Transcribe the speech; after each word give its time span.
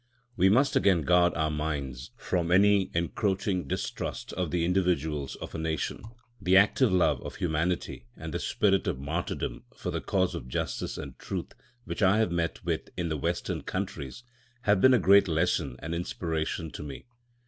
We 0.35 0.49
must 0.49 0.75
again 0.75 1.03
guard 1.03 1.35
our 1.35 1.51
minds 1.51 2.09
from 2.17 2.49
any 2.51 2.89
encroaching 2.95 3.67
distrust 3.67 4.33
of 4.33 4.49
the 4.49 4.65
individuals 4.65 5.35
of 5.35 5.53
a 5.53 5.59
nation. 5.59 6.01
The 6.41 6.57
active 6.57 6.91
love 6.91 7.21
of 7.21 7.35
humanity 7.35 8.07
and 8.17 8.33
the 8.33 8.39
spirit 8.39 8.87
of 8.87 8.97
martyrdom 8.97 9.63
for 9.77 9.91
the 9.91 10.01
cause 10.01 10.33
of 10.33 10.47
justice 10.47 10.97
and 10.97 11.19
truth 11.19 11.53
which 11.83 12.01
I 12.01 12.17
have 12.17 12.31
met 12.31 12.65
with 12.65 12.89
in 12.97 13.09
the 13.09 13.17
Western 13.17 13.61
countries 13.61 14.23
have 14.63 14.81
been 14.81 14.95
a 14.95 14.97
great 14.97 15.27
lesson 15.27 15.75
and 15.77 15.93
inspiration 15.93 16.71
to 16.71 16.81
me. 16.81 17.05